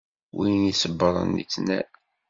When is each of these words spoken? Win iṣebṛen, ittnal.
Win 0.35 0.61
iṣebṛen, 0.71 1.31
ittnal. 1.43 1.87